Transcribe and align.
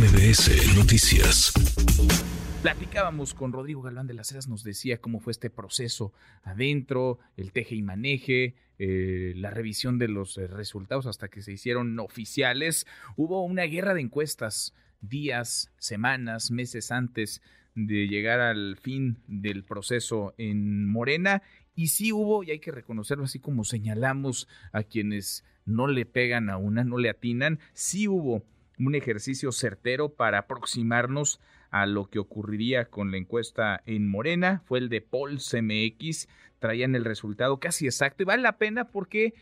MBS 0.00 0.78
Noticias. 0.78 1.52
Platicábamos 2.62 3.34
con 3.34 3.52
Rodrigo 3.52 3.82
Galván 3.82 4.06
de 4.06 4.14
las 4.14 4.30
Heras, 4.32 4.48
nos 4.48 4.64
decía 4.64 4.98
cómo 4.98 5.20
fue 5.20 5.32
este 5.32 5.50
proceso 5.50 6.14
adentro, 6.42 7.18
el 7.36 7.52
teje 7.52 7.74
y 7.74 7.82
maneje, 7.82 8.54
eh, 8.78 9.34
la 9.36 9.50
revisión 9.50 9.98
de 9.98 10.08
los 10.08 10.38
eh, 10.38 10.46
resultados 10.46 11.04
hasta 11.04 11.28
que 11.28 11.42
se 11.42 11.52
hicieron 11.52 11.98
oficiales. 11.98 12.86
Hubo 13.16 13.44
una 13.44 13.64
guerra 13.64 13.92
de 13.92 14.00
encuestas 14.00 14.72
días, 15.02 15.70
semanas, 15.76 16.50
meses 16.50 16.92
antes 16.92 17.42
de 17.74 18.08
llegar 18.08 18.40
al 18.40 18.78
fin 18.78 19.18
del 19.26 19.64
proceso 19.64 20.32
en 20.38 20.88
Morena. 20.88 21.42
Y 21.74 21.88
sí 21.88 22.10
hubo, 22.10 22.42
y 22.42 22.52
hay 22.52 22.60
que 22.60 22.72
reconocerlo 22.72 23.24
así 23.24 23.38
como 23.38 23.64
señalamos 23.64 24.48
a 24.72 24.82
quienes 24.82 25.44
no 25.66 25.88
le 25.88 26.06
pegan 26.06 26.48
a 26.48 26.56
una, 26.56 26.84
no 26.84 26.96
le 26.96 27.10
atinan, 27.10 27.58
sí 27.74 28.08
hubo 28.08 28.46
un 28.86 28.94
ejercicio 28.94 29.52
certero 29.52 30.10
para 30.10 30.38
aproximarnos 30.38 31.40
a 31.70 31.86
lo 31.86 32.06
que 32.06 32.18
ocurriría 32.18 32.86
con 32.86 33.10
la 33.10 33.18
encuesta 33.18 33.82
en 33.86 34.08
Morena. 34.08 34.62
Fue 34.66 34.78
el 34.78 34.88
de 34.88 35.00
Paul 35.00 35.38
CMX, 35.38 36.28
traían 36.58 36.94
el 36.94 37.04
resultado 37.04 37.60
casi 37.60 37.86
exacto 37.86 38.22
y 38.22 38.26
vale 38.26 38.42
la 38.42 38.58
pena 38.58 38.88
porque 38.88 39.34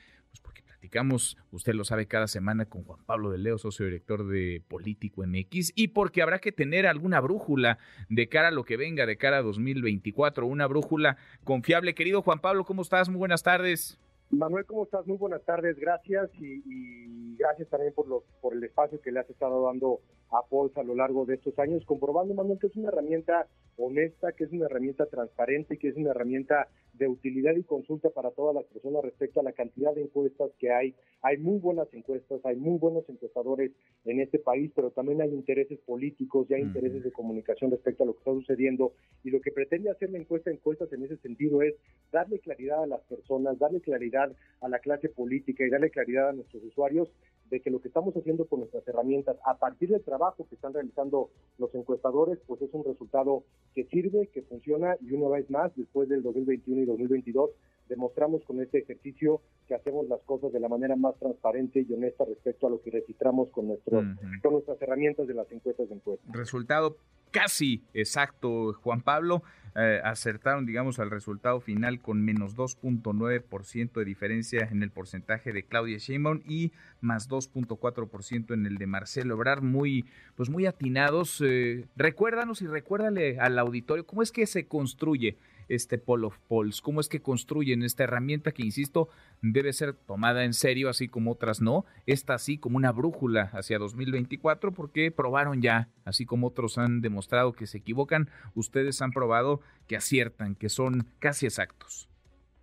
platicamos, 0.78 1.36
usted 1.50 1.74
lo 1.74 1.84
sabe, 1.84 2.06
cada 2.06 2.28
semana 2.28 2.66
con 2.66 2.84
Juan 2.84 3.00
Pablo 3.04 3.30
de 3.30 3.38
Leo, 3.38 3.58
socio 3.58 3.84
director 3.84 4.26
de 4.28 4.62
Político 4.68 5.26
MX, 5.26 5.72
y 5.74 5.88
porque 5.88 6.22
habrá 6.22 6.38
que 6.38 6.52
tener 6.52 6.86
alguna 6.86 7.20
brújula 7.20 7.78
de 8.08 8.28
cara 8.28 8.48
a 8.48 8.52
lo 8.52 8.64
que 8.64 8.76
venga, 8.76 9.04
de 9.04 9.16
cara 9.16 9.38
a 9.38 9.42
2024, 9.42 10.46
una 10.46 10.68
brújula 10.68 11.16
confiable. 11.42 11.94
Querido 11.94 12.22
Juan 12.22 12.38
Pablo, 12.38 12.64
¿cómo 12.64 12.82
estás? 12.82 13.08
Muy 13.08 13.18
buenas 13.18 13.42
tardes. 13.42 13.98
Manuel, 14.30 14.66
¿cómo 14.66 14.84
estás? 14.84 15.06
Muy 15.06 15.16
buenas 15.16 15.42
tardes, 15.44 15.78
gracias 15.78 16.30
y, 16.34 17.36
gracias 17.36 17.68
también 17.68 17.94
por, 17.94 18.06
los, 18.08 18.24
por 18.40 18.52
el 18.52 18.62
espacio 18.62 19.00
que 19.00 19.10
le 19.10 19.20
has 19.20 19.30
estado 19.30 19.66
dando 19.66 20.00
a 20.30 20.42
Pols 20.48 20.76
a 20.76 20.82
lo 20.82 20.94
largo 20.94 21.24
de 21.24 21.34
estos 21.34 21.58
años, 21.58 21.84
comprobando, 21.84 22.34
Manuel, 22.34 22.58
que 22.58 22.66
es 22.66 22.76
una 22.76 22.88
herramienta 22.88 23.46
honesta, 23.76 24.32
que 24.32 24.44
es 24.44 24.52
una 24.52 24.66
herramienta 24.66 25.06
transparente, 25.06 25.78
que 25.78 25.88
es 25.88 25.96
una 25.96 26.10
herramienta 26.10 26.68
de 26.94 27.06
utilidad 27.06 27.54
y 27.54 27.62
consulta 27.62 28.10
para 28.10 28.32
todas 28.32 28.54
las 28.54 28.64
personas 28.64 29.04
respecto 29.04 29.38
a 29.40 29.44
la 29.44 29.52
cantidad 29.52 29.94
de 29.94 30.02
encuestas 30.02 30.50
que 30.58 30.72
hay. 30.72 30.94
Hay 31.22 31.38
muy 31.38 31.58
buenas 31.58 31.86
encuestas, 31.92 32.44
hay 32.44 32.56
muy 32.56 32.78
buenos 32.78 33.08
encuestadores 33.08 33.70
en 34.04 34.20
este 34.20 34.40
país, 34.40 34.72
pero 34.74 34.90
también 34.90 35.22
hay 35.22 35.30
intereses 35.30 35.78
políticos 35.86 36.48
y 36.50 36.54
hay 36.54 36.62
intereses 36.62 37.04
de 37.04 37.12
comunicación 37.12 37.70
respecto 37.70 38.02
a 38.02 38.06
lo 38.06 38.14
que 38.14 38.18
está 38.18 38.32
sucediendo. 38.32 38.92
Y 39.22 39.30
lo 39.30 39.40
que 39.40 39.52
pretende 39.52 39.90
hacer 39.90 40.10
la 40.10 40.18
encuesta 40.18 40.50
encuestas 40.50 40.92
en 40.92 41.04
ese 41.04 41.16
sentido 41.18 41.62
es 41.62 41.74
darle 42.10 42.40
claridad 42.40 42.82
a 42.82 42.86
las 42.86 43.02
personas, 43.02 43.58
darle 43.58 43.80
claridad 43.80 44.32
a 44.60 44.68
la 44.68 44.80
clase 44.80 45.08
política 45.08 45.64
y 45.64 45.70
darle 45.70 45.90
claridad 45.90 46.30
a 46.30 46.32
nuestros 46.32 46.64
usuarios 46.64 47.08
de 47.50 47.60
que 47.60 47.70
lo 47.70 47.80
que 47.80 47.88
estamos 47.88 48.14
haciendo 48.16 48.46
con 48.46 48.60
nuestras 48.60 48.86
herramientas 48.86 49.36
a 49.44 49.56
partir 49.58 49.90
del 49.90 50.02
trabajo 50.02 50.46
que 50.48 50.54
están 50.54 50.74
realizando 50.74 51.30
los 51.58 51.74
encuestadores, 51.74 52.38
pues 52.46 52.62
es 52.62 52.72
un 52.72 52.84
resultado 52.84 53.44
que 53.74 53.84
sirve, 53.84 54.28
que 54.28 54.42
funciona 54.42 54.96
y 55.00 55.12
una 55.12 55.28
vez 55.28 55.50
más, 55.50 55.74
después 55.76 56.08
del 56.08 56.22
2021 56.22 56.82
y 56.82 56.86
2022, 56.86 57.50
demostramos 57.88 58.44
con 58.44 58.60
este 58.60 58.78
ejercicio 58.78 59.40
que 59.66 59.74
hacemos 59.74 60.06
las 60.08 60.20
cosas 60.22 60.52
de 60.52 60.60
la 60.60 60.68
manera 60.68 60.96
más 60.96 61.16
transparente 61.18 61.84
y 61.88 61.92
honesta 61.92 62.24
respecto 62.24 62.66
a 62.66 62.70
lo 62.70 62.80
que 62.82 62.90
registramos 62.90 63.48
con, 63.50 63.68
nuestro, 63.68 64.02
con 64.42 64.52
nuestras 64.52 64.80
herramientas 64.82 65.26
de 65.26 65.34
las 65.34 65.50
encuestas 65.50 65.88
de 65.88 65.94
encuestas. 65.94 66.32
Resultado 66.32 66.96
casi 67.30 67.82
exacto, 67.94 68.72
Juan 68.82 69.00
Pablo. 69.00 69.42
Eh, 69.80 70.00
acertaron, 70.02 70.66
digamos, 70.66 70.98
al 70.98 71.10
resultado 71.10 71.60
final 71.60 72.00
con 72.00 72.24
menos 72.24 72.56
2.9% 72.56 73.92
de 73.92 74.04
diferencia 74.04 74.68
en 74.70 74.82
el 74.82 74.90
porcentaje 74.90 75.52
de 75.52 75.62
Claudia 75.62 75.98
Sheinbaum 75.98 76.40
y 76.44 76.72
más 77.00 77.28
2.4% 77.28 78.54
en 78.54 78.66
el 78.66 78.76
de 78.76 78.86
Marcelo 78.88 79.34
Ebrard, 79.34 79.62
muy, 79.62 80.04
pues 80.34 80.50
muy 80.50 80.66
atinados. 80.66 81.40
Eh, 81.46 81.86
recuérdanos 81.94 82.60
y 82.60 82.66
recuérdale 82.66 83.38
al 83.38 83.56
auditorio 83.58 84.04
cómo 84.04 84.22
es 84.22 84.32
que 84.32 84.46
se 84.46 84.66
construye 84.66 85.38
este 85.68 85.98
Poll 85.98 86.24
of 86.24 86.38
Polls? 86.48 86.80
¿Cómo 86.80 87.00
es 87.00 87.08
que 87.08 87.20
construyen 87.20 87.82
esta 87.82 88.04
herramienta 88.04 88.52
que, 88.52 88.62
insisto, 88.62 89.08
debe 89.42 89.72
ser 89.72 89.94
tomada 89.94 90.44
en 90.44 90.54
serio, 90.54 90.88
así 90.88 91.08
como 91.08 91.32
otras 91.32 91.60
no? 91.60 91.84
Esta 92.06 92.34
así 92.34 92.58
como 92.58 92.76
una 92.76 92.92
brújula 92.92 93.50
hacia 93.52 93.78
2024, 93.78 94.72
porque 94.72 95.10
probaron 95.10 95.62
ya, 95.62 95.88
así 96.04 96.26
como 96.26 96.48
otros 96.48 96.78
han 96.78 97.00
demostrado 97.00 97.52
que 97.52 97.66
se 97.66 97.78
equivocan, 97.78 98.30
ustedes 98.54 99.00
han 99.02 99.12
probado 99.12 99.60
que 99.86 99.96
aciertan, 99.96 100.54
que 100.54 100.68
son 100.68 101.06
casi 101.18 101.46
exactos. 101.46 102.08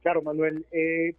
Claro, 0.06 0.22
Manuel. 0.22 0.68
Eh, 0.72 1.16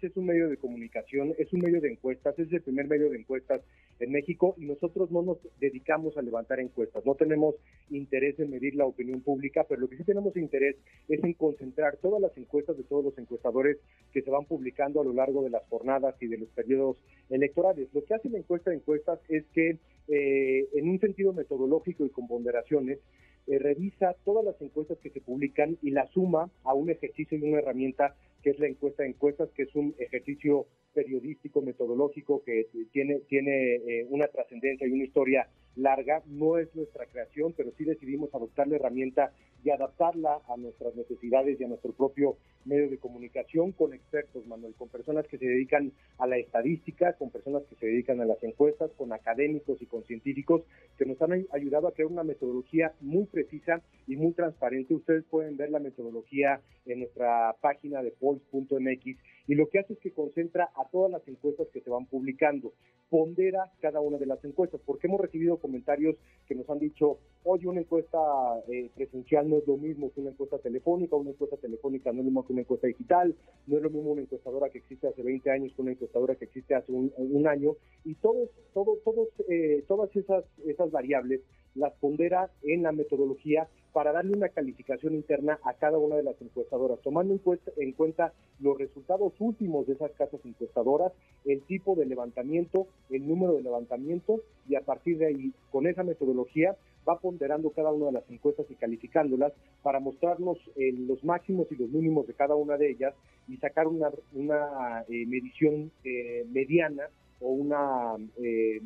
es 0.00 0.16
un 0.16 0.24
medio 0.24 0.48
de 0.48 0.56
comunicación, 0.58 1.34
es 1.38 1.52
un 1.52 1.58
medio 1.58 1.80
de 1.80 1.90
encuestas, 1.90 2.38
es 2.38 2.52
el 2.52 2.62
primer 2.62 2.86
medio 2.86 3.10
de 3.10 3.18
encuestas 3.18 3.62
en 3.98 4.12
México 4.12 4.54
y 4.58 4.66
nosotros 4.66 5.10
no 5.10 5.22
nos 5.22 5.38
dedicamos 5.58 6.16
a 6.16 6.22
levantar 6.22 6.60
encuestas. 6.60 7.04
No 7.04 7.16
tenemos 7.16 7.56
interés 7.90 8.38
en 8.38 8.50
medir 8.50 8.76
la 8.76 8.86
opinión 8.86 9.22
pública, 9.22 9.66
pero 9.68 9.80
lo 9.80 9.88
que 9.88 9.96
sí 9.96 10.04
tenemos 10.04 10.36
interés 10.36 10.76
es 11.08 11.24
en 11.24 11.32
concentrar 11.32 11.96
todas 11.96 12.22
las 12.22 12.36
encuestas 12.38 12.76
de 12.76 12.84
todos 12.84 13.06
los 13.06 13.18
encuestadores 13.18 13.78
que 14.12 14.22
se 14.22 14.30
van 14.30 14.44
publicando 14.44 15.00
a 15.00 15.04
lo 15.04 15.12
largo 15.12 15.42
de 15.42 15.50
las 15.50 15.66
jornadas 15.68 16.14
y 16.20 16.28
de 16.28 16.38
los 16.38 16.48
periodos 16.50 16.96
electorales. 17.28 17.88
Lo 17.92 18.04
que 18.04 18.14
hace 18.14 18.28
la 18.28 18.38
encuesta 18.38 18.70
de 18.70 18.76
encuestas 18.76 19.18
es 19.28 19.44
que, 19.52 19.78
eh, 20.06 20.68
en 20.74 20.88
un 20.88 21.00
sentido 21.00 21.32
metodológico 21.32 22.06
y 22.06 22.10
con 22.10 22.28
ponderaciones, 22.28 23.00
eh, 23.46 23.58
revisa 23.58 24.14
todas 24.24 24.44
las 24.44 24.60
encuestas 24.60 24.98
que 24.98 25.10
se 25.10 25.20
publican 25.20 25.78
y 25.82 25.90
la 25.90 26.06
suma 26.08 26.50
a 26.64 26.74
un 26.74 26.90
ejercicio 26.90 27.38
y 27.38 27.42
una 27.42 27.58
herramienta 27.58 28.14
que 28.42 28.50
es 28.50 28.58
la 28.58 28.68
encuesta 28.68 29.02
de 29.02 29.10
encuestas, 29.10 29.50
que 29.50 29.64
es 29.64 29.74
un 29.74 29.94
ejercicio 29.98 30.66
periodístico, 30.94 31.60
metodológico, 31.60 32.42
que 32.42 32.68
tiene, 32.92 33.20
tiene 33.28 33.76
eh, 33.76 34.06
una 34.08 34.28
trascendencia 34.28 34.86
y 34.86 34.92
una 34.92 35.04
historia 35.04 35.48
larga. 35.76 36.22
No 36.26 36.58
es 36.58 36.74
nuestra 36.74 37.06
creación, 37.06 37.54
pero 37.56 37.72
sí 37.76 37.84
decidimos 37.84 38.34
adoptar 38.34 38.68
la 38.68 38.76
herramienta 38.76 39.32
y 39.62 39.70
adaptarla 39.70 40.40
a 40.48 40.56
nuestras 40.56 40.94
necesidades 40.94 41.60
y 41.60 41.64
a 41.64 41.68
nuestro 41.68 41.92
propio 41.92 42.36
medio 42.64 42.88
de 42.88 42.98
comunicación 42.98 43.72
con 43.72 43.94
expertos, 43.94 44.46
Manuel, 44.46 44.74
con 44.74 44.88
personas 44.88 45.26
que 45.26 45.38
se 45.38 45.46
dedican 45.46 45.92
a 46.18 46.26
la 46.26 46.36
estadística, 46.36 47.14
con 47.14 47.30
personas 47.30 47.62
que 47.64 47.76
se 47.76 47.86
dedican 47.86 48.20
a 48.20 48.24
las 48.24 48.42
encuestas, 48.42 48.90
con 48.96 49.12
académicos 49.12 49.80
y 49.80 49.86
con 49.86 50.04
científicos 50.04 50.62
que 50.98 51.06
nos 51.06 51.20
han 51.22 51.46
ayudado 51.52 51.88
a 51.88 51.92
crear 51.92 52.10
una 52.10 52.24
metodología 52.24 52.92
muy 53.00 53.24
precisa 53.24 53.82
y 54.06 54.16
muy 54.16 54.32
transparente. 54.32 54.94
Ustedes 54.94 55.24
pueden 55.24 55.56
ver 55.56 55.70
la 55.70 55.78
metodología 55.78 56.60
en 56.86 57.00
nuestra 57.00 57.54
página 57.60 58.02
de 58.02 58.10
polls.mx 58.12 59.16
y 59.50 59.56
lo 59.56 59.68
que 59.68 59.80
hace 59.80 59.94
es 59.94 59.98
que 59.98 60.12
concentra 60.12 60.70
a 60.76 60.88
todas 60.90 61.10
las 61.10 61.26
encuestas 61.26 61.66
que 61.72 61.80
se 61.80 61.90
van 61.90 62.06
publicando, 62.06 62.72
pondera 63.08 63.72
cada 63.80 64.00
una 64.00 64.16
de 64.16 64.26
las 64.26 64.44
encuestas, 64.44 64.80
porque 64.86 65.08
hemos 65.08 65.20
recibido 65.20 65.56
comentarios 65.56 66.14
que 66.46 66.54
nos 66.54 66.70
han 66.70 66.78
dicho, 66.78 67.18
oye, 67.42 67.66
una 67.66 67.80
encuesta 67.80 68.20
eh, 68.68 68.90
presencial 68.94 69.50
no 69.50 69.58
es 69.58 69.66
lo 69.66 69.76
mismo 69.76 70.12
que 70.12 70.20
una 70.20 70.30
encuesta 70.30 70.58
telefónica, 70.58 71.16
una 71.16 71.30
encuesta 71.30 71.56
telefónica 71.56 72.12
no 72.12 72.20
es 72.20 72.24
lo 72.26 72.30
mismo 72.30 72.46
que 72.46 72.52
una 72.52 72.62
encuesta 72.62 72.86
digital, 72.86 73.34
no 73.66 73.76
es 73.76 73.82
lo 73.82 73.90
mismo 73.90 74.12
una 74.12 74.22
encuestadora 74.22 74.70
que 74.70 74.78
existe 74.78 75.08
hace 75.08 75.20
20 75.20 75.50
años 75.50 75.72
que 75.74 75.82
una 75.82 75.90
encuestadora 75.90 76.36
que 76.36 76.44
existe 76.44 76.76
hace 76.76 76.92
un, 76.92 77.46
año, 77.48 77.74
y 78.04 78.14
todos, 78.14 78.50
todos, 78.72 79.02
todos, 79.02 79.30
eh, 79.48 79.82
todas 79.88 80.14
esas, 80.14 80.44
esas 80.64 80.92
variables 80.92 81.40
las 81.74 81.92
pondera 81.94 82.50
en 82.62 82.82
la 82.82 82.92
metodología 82.92 83.68
para 83.92 84.12
darle 84.12 84.36
una 84.36 84.48
calificación 84.48 85.14
interna 85.14 85.58
a 85.64 85.74
cada 85.74 85.98
una 85.98 86.16
de 86.16 86.22
las 86.22 86.40
encuestadoras, 86.40 87.00
tomando 87.02 87.38
en, 87.76 87.92
cuenta 87.92 88.32
los 88.60 88.78
resultados 88.78 89.32
últimos 89.40 89.86
de 89.86 89.94
esas 89.94 90.12
casas 90.12 90.40
encuestadoras, 90.44 91.12
el 91.44 91.62
tipo 91.62 91.96
de 91.96 92.06
levantamiento, 92.06 92.86
el 93.10 93.26
número 93.26 93.54
de 93.54 93.62
levantamiento 93.62 94.42
y 94.68 94.76
a 94.76 94.82
partir 94.82 95.18
de 95.18 95.26
ahí, 95.26 95.52
con 95.72 95.86
esa 95.86 96.04
metodología, 96.04 96.76
va 97.08 97.18
ponderando 97.18 97.70
cada 97.70 97.90
una 97.90 98.06
de 98.06 98.12
las 98.12 98.30
encuestas 98.30 98.66
y 98.70 98.74
calificándolas 98.74 99.52
para 99.82 100.00
mostrarnos 100.00 100.58
eh, 100.76 100.92
los 100.92 101.24
máximos 101.24 101.66
y 101.72 101.76
los 101.76 101.88
mínimos 101.90 102.26
de 102.26 102.34
cada 102.34 102.54
una 102.54 102.76
de 102.76 102.90
ellas 102.90 103.14
y 103.48 103.56
sacar 103.56 103.88
una, 103.88 104.10
una 104.34 105.02
eh, 105.08 105.26
medición 105.26 105.90
eh, 106.04 106.46
mediana 106.52 107.08
o 107.40 107.52
una 107.52 108.16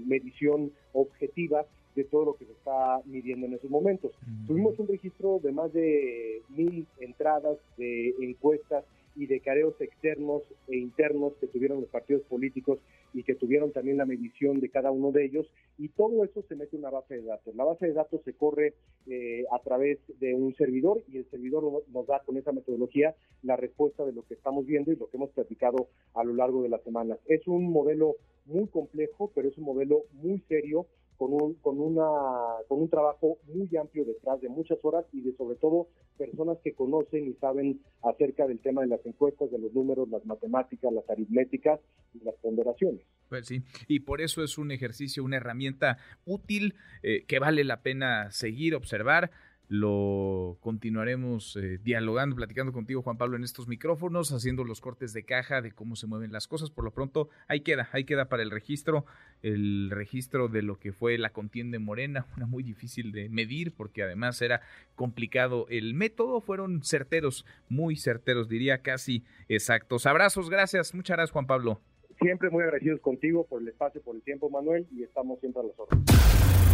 medición 0.07 0.71
objetiva 0.93 1.67
de 1.95 2.05
todo 2.05 2.25
lo 2.25 2.35
que 2.35 2.47
se 2.47 2.53
está 2.53 3.01
midiendo 3.05 3.47
en 3.47 3.55
esos 3.55 3.71
momentos. 3.71 4.13
Tuvimos 4.47 4.79
un 4.79 4.89
registro 4.89 5.39
de 5.43 5.53
más 5.53 5.73
de 5.73 6.43
mil 6.49 6.87
entradas 6.99 7.59
de 7.77 8.15
encuestas 8.21 8.85
y 9.17 9.27
de 9.27 9.41
careos 9.41 9.75
externos 9.81 10.43
e 10.69 10.77
internos 10.77 11.35
que 11.41 11.47
tuvieron 11.47 11.81
los 11.81 11.91
partidos 11.91 12.23
políticos 12.23 12.79
y 13.13 13.23
que 13.23 13.35
tuvieron 13.35 13.73
también 13.73 13.97
la 13.97 14.07
medición 14.07 14.61
de 14.61 14.69
cada 14.69 14.91
uno 14.91 15.13
de 15.13 15.25
ellos 15.25 15.47
y 15.79 15.89
todo 15.89 16.25
eso 16.25 16.43
se 16.49 16.57
mete 16.57 16.77
en 16.77 16.83
una 16.83 16.91
base 16.91 17.17
de 17.17 17.23
datos. 17.23 17.55
La 17.55 17.65
base 17.65 17.87
de 17.87 17.93
datos 17.93 18.21
se 18.25 18.33
corre 18.33 18.75
eh, 19.07 19.45
a 19.53 19.61
través 19.61 19.99
de 20.19 20.35
un 20.35 20.55
servidor 20.57 21.03
y 21.13 21.19
el 21.19 21.31
servidor 21.31 21.85
nos 21.93 22.07
da 22.07 22.21
con 22.25 22.37
esa 22.37 22.53
metodología 22.53 23.15
la 23.43 23.57
respuesta 23.57 24.05
de 24.05 24.13
lo 24.13 24.23
que 24.23 24.35
estamos 24.35 24.67
viendo 24.67 24.91
y 24.91 24.97
lo 24.97 25.09
que 25.09 25.17
hemos 25.17 25.31
platicado 25.31 25.89
a 26.15 26.25
lo 26.25 26.35
largo 26.35 26.63
de 26.63 26.69
las 26.69 26.83
semanas. 26.83 27.19
Es 27.27 27.47
un 27.47 27.71
modelo 27.71 28.17
muy 28.47 28.67
complejo, 28.67 29.31
pero 29.35 29.49
es 29.49 29.57
un 29.59 29.65
modelo 29.65 30.03
muy 30.15 30.41
serio 30.49 30.87
con 31.17 31.33
un, 31.33 31.55
con, 31.55 31.81
una, 31.81 32.05
con 32.69 32.81
un 32.81 32.89
trabajo 32.89 33.39
muy 33.53 33.69
amplio 33.77 34.05
detrás 34.05 34.41
de 34.41 34.49
muchas 34.49 34.79
horas 34.83 35.05
y 35.13 35.21
de 35.21 35.37
sobre 35.37 35.57
todo 35.57 35.89
personas 36.17 36.59
que 36.63 36.75
conocen 36.75 37.29
y 37.29 37.35
saben 37.35 37.81
acerca 38.03 38.47
del 38.47 38.61
tema 38.61 38.83
de 38.83 38.89
las 38.89 39.05
encuestas, 39.07 39.51
de 39.51 39.59
los 39.59 39.73
números, 39.73 40.09
las 40.09 40.25
matemáticas, 40.27 40.93
las 40.93 41.09
aritméticas 41.09 41.81
y 42.15 42.25
las 42.25 42.35
ponderaciones. 42.37 43.03
Pues 43.29 43.47
sí, 43.47 43.63
y 43.89 44.01
por 44.01 44.21
eso 44.21 44.43
es 44.43 44.59
un 44.59 44.71
ejercicio, 44.71 45.25
una 45.25 45.37
herramienta 45.37 45.99
útil 46.25 46.75
eh, 47.03 47.25
que 47.27 47.39
vale 47.39 47.65
la 47.65 47.83
pena 47.83 48.31
seguir, 48.31 48.75
observar 48.75 49.31
lo 49.69 50.59
continuaremos 50.61 51.57
eh, 51.57 51.79
dialogando, 51.83 52.37
platicando 52.37 52.73
contigo, 52.73 53.03
Juan 53.03 53.17
Pablo, 53.17 53.37
en 53.37 53.45
estos 53.45 53.67
micrófonos, 53.67 54.33
haciendo 54.33 54.65
los 54.65 54.81
cortes 54.81 55.13
de 55.13 55.25
caja 55.25 55.63
de 55.63 55.73
cómo 55.73 55.97
se 55.97 56.07
mueven 56.07 56.33
las 56.33 56.47
cosas. 56.47 56.71
Por 56.71 56.85
lo 56.85 56.91
pronto, 56.91 57.29
ahí 57.49 57.61
queda, 57.61 57.89
ahí 57.93 58.05
queda 58.05 58.29
para 58.29 58.43
el 58.43 58.51
registro, 58.51 59.07
el 59.43 59.91
registro 59.91 60.49
de 60.49 60.63
lo 60.63 60.79
que 60.79 60.93
fue 60.93 61.19
la 61.19 61.31
contienda 61.31 61.79
Morena, 61.79 62.27
una 62.37 62.47
muy 62.47 62.63
difícil 62.63 63.13
de 63.13 63.29
medir 63.29 63.73
porque 63.73 64.03
además 64.03 64.41
era 64.43 64.61
complicado 64.95 65.67
el 65.71 65.95
método. 65.95 66.41
Fueron 66.41 66.83
certeros, 66.83 67.47
muy 67.69 67.97
certeros, 67.97 68.49
diría 68.49 68.83
casi 68.83 69.25
exactos. 69.49 70.07
Abrazos, 70.07 70.51
gracias, 70.51 70.95
muchas 70.95 71.17
gracias, 71.17 71.33
Juan 71.33 71.47
Pablo. 71.47 71.81
Siempre 72.21 72.51
muy 72.51 72.63
agradecidos 72.63 73.01
contigo 73.01 73.45
por 73.47 73.61
el 73.61 73.69
espacio, 73.69 74.01
por 74.03 74.15
el 74.15 74.23
tiempo, 74.23 74.49
Manuel, 74.49 74.87
y 74.93 75.03
estamos 75.03 75.41
siempre 75.41 75.63
a 75.63 75.65
los 75.65 75.79
órdenes 75.79 76.74